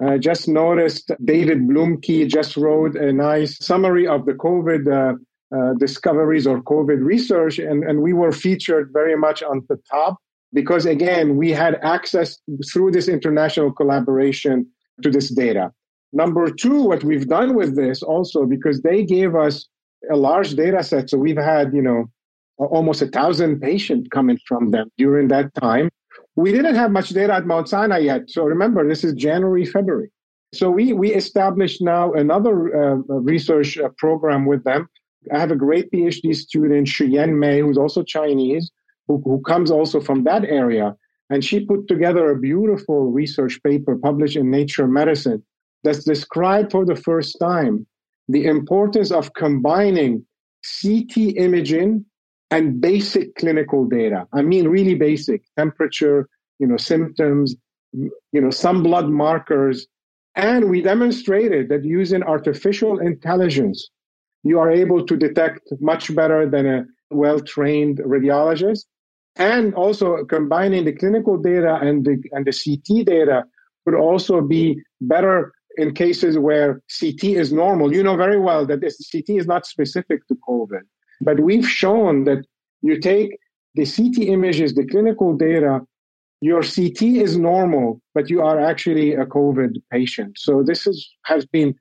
[0.03, 5.15] uh, just noticed David Bluemke just wrote a nice summary of the COVID uh,
[5.55, 10.17] uh, discoveries or COVID research, and, and we were featured very much on the top
[10.51, 12.37] because again we had access
[12.71, 14.67] through this international collaboration
[15.01, 15.71] to this data.
[16.11, 19.67] Number two, what we've done with this also, because they gave us
[20.11, 21.09] a large data set.
[21.09, 22.05] So we've had, you know,
[22.57, 25.89] almost a thousand patients coming from them during that time.
[26.35, 28.29] We didn't have much data at Mount Sinai yet.
[28.29, 30.11] So remember, this is January, February.
[30.53, 32.95] So we, we established now another uh,
[33.33, 34.87] research uh, program with them.
[35.33, 38.71] I have a great PhD student, Xueyan Mei, who's also Chinese,
[39.07, 40.95] who, who comes also from that area.
[41.29, 45.43] And she put together a beautiful research paper published in Nature Medicine
[45.83, 47.85] that's described for the first time
[48.29, 50.25] the importance of combining
[50.81, 52.05] CT imaging
[52.51, 54.27] and basic clinical data.
[54.33, 57.55] I mean, really basic temperature, you know, symptoms,
[57.91, 58.11] you
[58.41, 59.87] know, some blood markers.
[60.35, 63.89] And we demonstrated that using artificial intelligence,
[64.43, 68.85] you are able to detect much better than a well trained radiologist.
[69.37, 73.43] And also combining the clinical data and the, and the CT data
[73.85, 77.93] would also be better in cases where CT is normal.
[77.93, 80.81] You know very well that this CT is not specific to COVID.
[81.21, 82.45] But we've shown that
[82.81, 83.37] you take
[83.75, 85.81] the CT images, the clinical data,
[86.41, 90.37] your CT is normal, but you are actually a COVID patient.
[90.37, 91.75] So this is, has been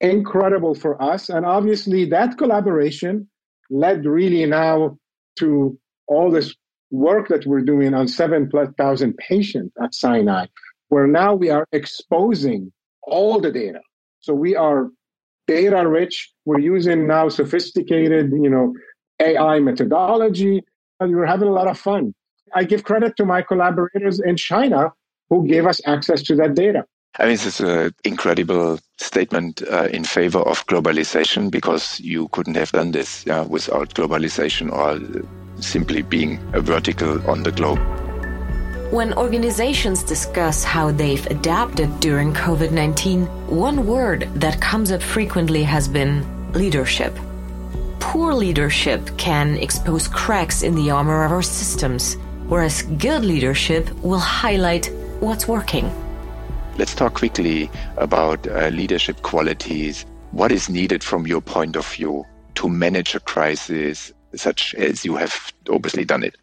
[0.00, 1.28] incredible for us.
[1.28, 3.28] And obviously that collaboration
[3.70, 4.98] led really now
[5.38, 6.54] to all this
[6.90, 10.46] work that we're doing on seven plus thousand patients at Sinai,
[10.88, 12.72] where now we are exposing
[13.04, 13.80] all the data.
[14.20, 14.88] So we are
[15.46, 16.30] data rich.
[16.44, 18.74] We're using now sophisticated, you know,
[19.20, 20.62] AI methodology.
[21.00, 22.14] And we're having a lot of fun.
[22.54, 24.92] I give credit to my collaborators in China
[25.30, 26.84] who gave us access to that data.
[27.18, 32.54] I mean, this is an incredible statement uh, in favor of globalization because you couldn't
[32.54, 34.98] have done this yeah, without globalization or
[35.60, 37.80] simply being a vertical on the globe.
[38.92, 45.62] When organizations discuss how they've adapted during COVID 19, one word that comes up frequently
[45.62, 47.18] has been leadership.
[48.00, 54.18] Poor leadership can expose cracks in the armor of our systems, whereas good leadership will
[54.18, 55.90] highlight what's working.
[56.76, 60.04] Let's talk quickly about uh, leadership qualities.
[60.32, 62.26] What is needed from your point of view
[62.56, 66.36] to manage a crisis such as you have obviously done it?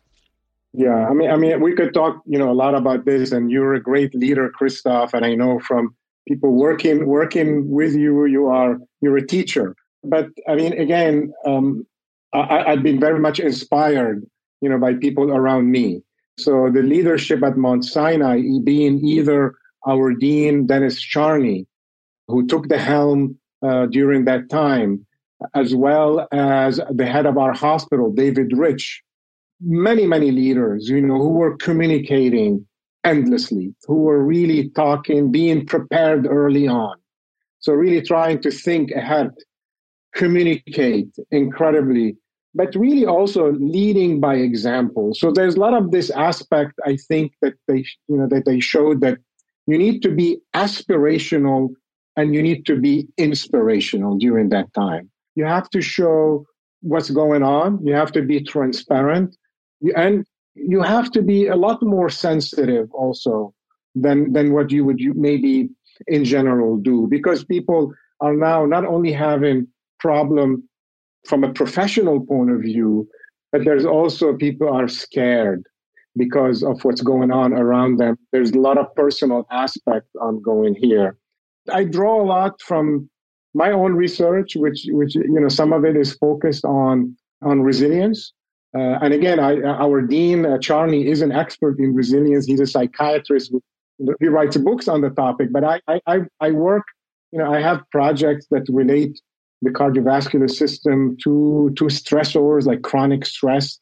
[0.74, 3.32] Yeah, I mean, I mean, we could talk, you know, a lot about this.
[3.32, 5.96] And you're a great leader, Christoph, and I know from
[6.28, 9.76] people working working with you, you are you're a teacher.
[10.04, 11.86] But I mean, again, um,
[12.34, 14.26] I, I've been very much inspired,
[14.62, 16.04] you know, by people around me.
[16.38, 19.56] So the leadership at Mount Sinai, being either
[19.88, 21.66] our dean Dennis Charney,
[22.28, 25.06] who took the helm uh, during that time,
[25.56, 28.86] as well as the head of our hospital, David Reich,
[29.62, 32.66] many, many leaders, you know, who were communicating
[33.04, 36.96] endlessly, who were really talking, being prepared early on.
[37.60, 39.32] So really trying to think ahead,
[40.16, 42.16] communicate incredibly,
[42.56, 45.14] but really also leading by example.
[45.14, 48.60] So there's a lot of this aspect, I think, that they, you know, that they
[48.60, 49.18] showed that
[49.68, 51.70] you need to be aspirational
[52.16, 55.10] and you need to be inspirational during that time.
[55.36, 56.46] You have to show
[56.82, 57.86] what's going on.
[57.86, 59.38] You have to be transparent
[59.96, 63.54] and you have to be a lot more sensitive also
[63.96, 65.70] than than what you would maybe
[66.08, 69.68] in general do because people are now not only having
[70.00, 70.64] problem
[71.28, 73.08] from a professional point of view
[73.52, 75.64] but there's also people are scared
[76.16, 78.18] because of what's going on around them.
[78.32, 81.18] There's a lot of personal aspect ongoing here.
[81.72, 83.10] I draw a lot from
[83.54, 88.32] my own research which which you know some of it is focused on on resilience
[88.76, 92.46] uh, and again, I, our dean, uh, Charney, is an expert in resilience.
[92.46, 93.54] He's a psychiatrist.
[94.20, 95.52] He writes books on the topic.
[95.52, 96.84] But I, I, I work,
[97.32, 99.20] you know, I have projects that relate
[99.62, 103.78] the cardiovascular system to, to stressors like chronic stress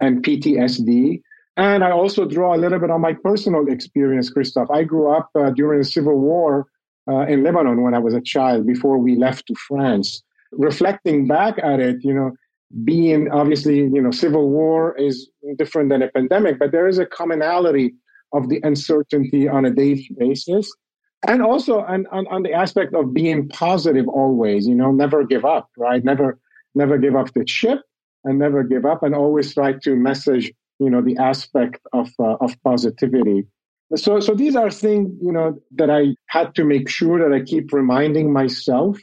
[0.00, 1.22] and PTSD.
[1.56, 4.70] And I also draw a little bit on my personal experience, Christoph.
[4.70, 6.66] I grew up uh, during the Civil War
[7.08, 10.22] uh, in Lebanon when I was a child before we left to France.
[10.52, 12.32] Reflecting back at it, you know,
[12.84, 17.06] being obviously, you know, civil war is different than a pandemic, but there is a
[17.06, 17.94] commonality
[18.32, 20.72] of the uncertainty on a daily basis.
[21.28, 25.44] And also on, on, on the aspect of being positive always, you know, never give
[25.44, 26.02] up, right?
[26.02, 26.38] Never,
[26.74, 27.80] never give up the ship
[28.24, 32.36] and never give up and always try to message, you know, the aspect of, uh,
[32.40, 33.46] of positivity.
[33.94, 37.44] So, so these are things, you know, that I had to make sure that I
[37.44, 38.98] keep reminding myself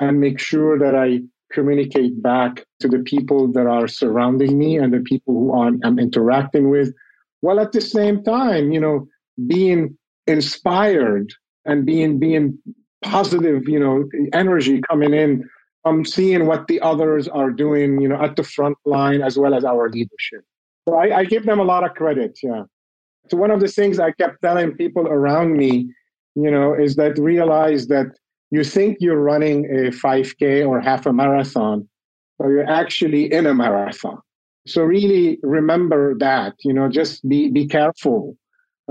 [0.00, 1.20] and make sure that I
[1.52, 5.98] communicate back to the people that are surrounding me and the people who I'm, I'm
[5.98, 6.92] interacting with,
[7.40, 9.06] while at the same time, you know,
[9.46, 9.96] being
[10.26, 11.32] inspired
[11.64, 12.58] and being being
[13.02, 15.48] positive, you know, energy coming in
[15.82, 19.54] from seeing what the others are doing, you know, at the front line as well
[19.54, 20.44] as our leadership.
[20.88, 22.38] So I, I give them a lot of credit.
[22.42, 22.64] Yeah.
[23.28, 25.92] So one of the things I kept telling people around me,
[26.34, 28.06] you know, is that realize that
[28.52, 31.88] you think you're running a 5K or half a marathon,
[32.38, 34.18] but you're actually in a marathon.
[34.66, 38.36] So really remember that, you know, just be, be careful.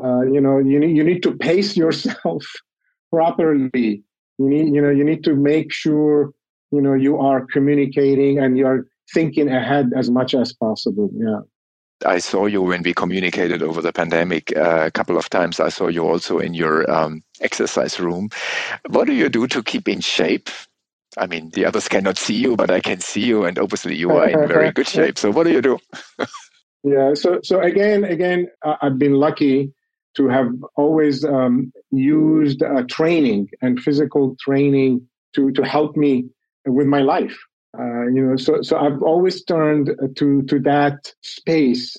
[0.04, 2.44] Uh, you know, you need, you need to pace yourself
[3.14, 4.04] properly.
[4.40, 6.32] You need, you know, you need to make sure,
[6.72, 11.12] you know, you are communicating and you're thinking ahead as much as possible.
[11.14, 11.42] Yeah.
[12.06, 15.60] I saw you when we communicated over the pandemic uh, a couple of times.
[15.60, 18.30] I saw you also in your um, exercise room.
[18.90, 20.50] What do you do to keep in shape?
[21.18, 24.12] I mean, the others cannot see you, but I can see you, and obviously you
[24.12, 25.18] are in very good shape.
[25.18, 25.78] So, what do you do?
[26.84, 27.14] yeah.
[27.14, 29.74] So, so again, again, I've been lucky
[30.16, 36.30] to have always um, used uh, training and physical training to to help me
[36.66, 37.38] with my life.
[37.78, 41.96] Uh, you know, so so I've always turned to to that space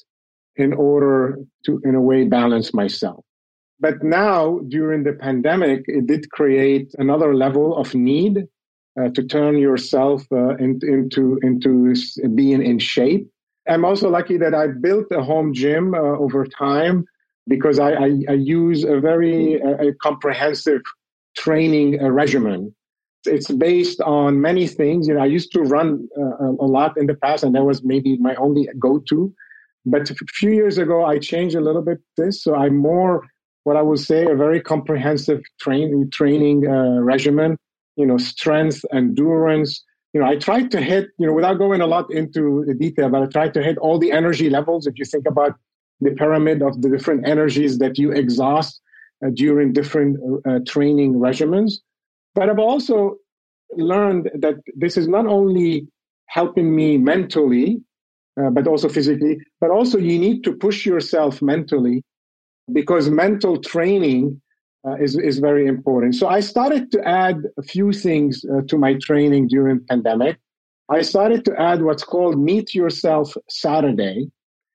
[0.57, 3.25] in order to, in a way, balance myself.
[3.81, 8.45] But now, during the pandemic, it did create another level of need
[9.01, 11.95] uh, to turn yourself uh, in, into into
[12.35, 13.27] being in shape.
[13.69, 17.05] I'm also lucky that I built a home gym uh, over time
[17.49, 20.83] because I, I, I use a very uh, comprehensive
[21.37, 22.75] training uh, regimen
[23.27, 25.09] it's based on many things.
[25.09, 27.83] You know, I used to run uh, a lot in the past, and that was
[27.85, 29.33] maybe my only go-to.
[29.85, 33.27] But a few years ago, I changed a little bit this, so I'm more
[33.65, 37.57] what I would say a very comprehensive training training uh, regimen.
[37.97, 39.85] You know, strength, endurance.
[40.13, 41.09] You know, I tried to hit.
[41.19, 43.99] You know, without going a lot into the detail, but I tried to hit all
[43.99, 44.87] the energy levels.
[44.87, 45.55] If you think about
[46.01, 48.81] the pyramid of the different energies that you exhaust
[49.25, 51.75] uh, during different uh, training regimens
[52.35, 53.17] but I've also
[53.77, 55.89] learned that this is not only
[56.27, 57.81] helping me mentally,
[58.41, 62.03] uh, but also physically, but also you need to push yourself mentally
[62.73, 64.41] because mental training
[64.87, 66.15] uh, is, is very important.
[66.15, 70.39] So I started to add a few things uh, to my training during pandemic.
[70.89, 74.31] I started to add what's called Meet Yourself Saturday.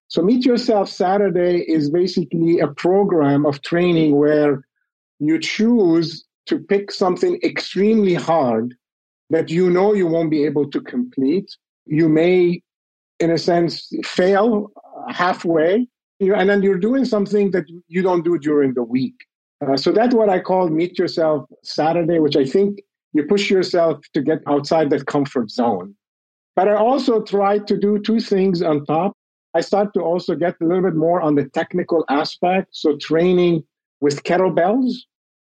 [0.08, 4.64] So Meet Yourself Saturday is basically a program of training where
[5.20, 8.76] you choose to pick something extremely hard
[9.30, 11.56] that you know you won't be able to complete.
[11.86, 12.62] You may,
[13.20, 14.72] in a sense, fail
[15.10, 15.88] halfway,
[16.20, 19.16] and then you're doing something that you don't do during the week.
[19.66, 22.80] Uh, so that's what I call Meet Yourself Saturday, which I think
[23.14, 25.96] you push yourself to get outside that comfort zone.
[26.56, 29.14] But I also try to do two things on top.
[29.54, 32.70] I start to also get a little bit more on the technical aspect.
[32.72, 33.64] So training
[34.02, 34.94] with kettlebells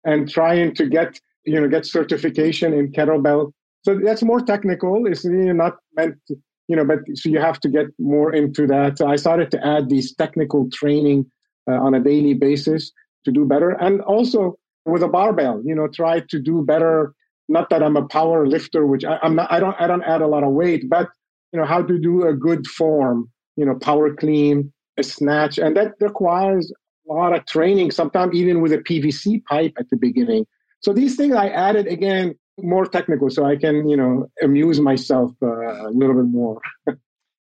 [0.05, 3.51] and trying to get you know get certification in kettlebell.
[3.83, 5.05] So that's more technical.
[5.05, 6.35] It's really not meant, to,
[6.67, 8.97] you know, but so you have to get more into that.
[8.97, 11.29] So I started to add these technical training
[11.69, 12.91] uh, on a daily basis
[13.25, 17.13] to do better, and also with a barbell, you know, try to do better.
[17.47, 19.51] Not that I'm a power lifter, which I, I'm not.
[19.51, 19.75] I don't.
[19.79, 21.09] I don't add a lot of weight, but
[21.51, 23.29] you know how to do a good form.
[23.55, 26.71] You know, power clean, a snatch, and that requires
[27.09, 30.45] a lot of training, sometimes even with a PVC pipe at the beginning.
[30.79, 35.31] So these things I added again more technical so I can, you know, amuse myself
[35.41, 36.61] uh, a little bit more.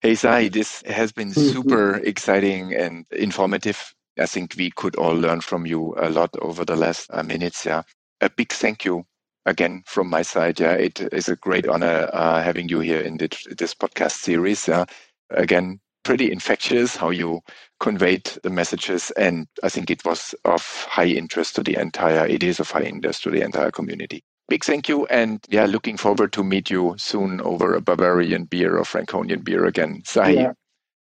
[0.00, 1.48] hey, Zahi, this has been mm-hmm.
[1.48, 3.94] super exciting and informative.
[4.18, 7.64] I think we could all learn from you a lot over the last uh, minutes.
[7.64, 7.82] Yeah.
[8.20, 9.06] A big thank you
[9.46, 10.60] again from my side.
[10.60, 10.72] Yeah.
[10.72, 14.66] It is a great honor uh, having you here in this podcast series.
[14.66, 14.84] Yeah.
[15.30, 17.40] Again, pretty infectious how you
[17.80, 19.10] conveyed the messages.
[19.12, 22.82] And I think it was of high interest to the entire, it is of high
[22.82, 24.22] interest to the entire community.
[24.48, 25.06] Big thank you.
[25.06, 29.66] And yeah, looking forward to meet you soon over a Bavarian beer or Franconian beer
[29.66, 30.02] again.
[30.06, 30.52] Zahi, yeah.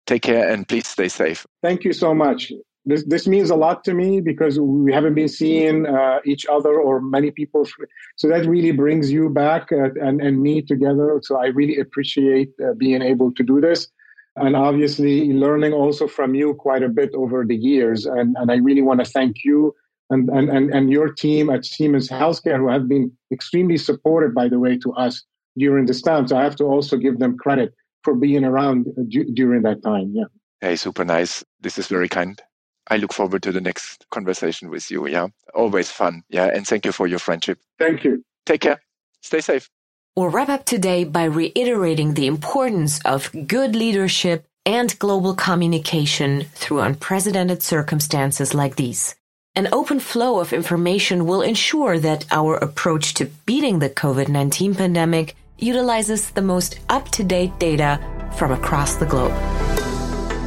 [0.08, 1.46] take care and please stay safe.
[1.62, 2.54] Thank you so much.
[2.86, 6.80] This, this means a lot to me because we haven't been seeing uh, each other
[6.80, 7.66] or many people.
[8.18, 11.20] So that really brings you back uh, and, and me together.
[11.24, 13.88] So I really appreciate uh, being able to do this
[14.36, 18.06] and obviously learning also from you quite a bit over the years.
[18.06, 19.76] And, and I really want to thank you
[20.10, 24.48] and, and, and, and your team at Siemens Healthcare, who have been extremely supportive, by
[24.48, 25.24] the way, to us
[25.58, 26.28] during this time.
[26.28, 27.74] So I have to also give them credit
[28.04, 30.12] for being around d- during that time.
[30.14, 30.26] Yeah.
[30.62, 31.44] Hey, super nice.
[31.62, 32.42] This is very kind.
[32.90, 35.08] I look forward to the next conversation with you.
[35.08, 35.28] Yeah.
[35.54, 36.24] Always fun.
[36.30, 36.46] Yeah.
[36.54, 37.60] And thank you for your friendship.
[37.80, 38.24] Thank you.
[38.46, 38.82] Take care.
[39.22, 39.70] Stay safe.
[40.16, 46.82] We'll wrap up today by reiterating the importance of good leadership and global communication through
[46.82, 49.16] unprecedented circumstances like these.
[49.55, 54.76] An open flow of information will ensure that our approach to beating the COVID 19
[54.76, 57.99] pandemic utilizes the most up to date data
[58.38, 59.34] from across the globe.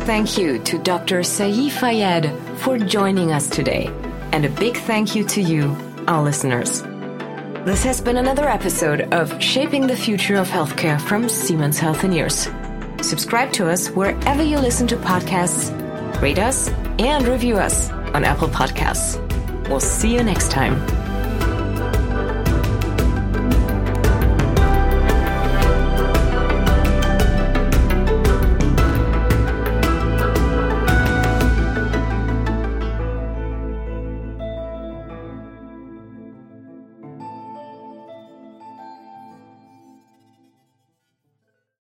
[0.06, 1.22] Thank you to Dr.
[1.22, 3.90] Zahi Fayad for joining us today,
[4.30, 6.84] and a big thank you to you, our listeners.
[7.66, 12.46] This has been another episode of Shaping the Future of Healthcare from Siemens Healthineers.
[13.04, 15.72] Subscribe to us wherever you listen to podcasts,
[16.22, 16.68] rate us,
[17.00, 19.18] and review us on Apple Podcasts.
[19.68, 20.76] We'll see you next time.